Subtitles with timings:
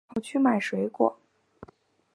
[0.07, 1.15] 跑去买水果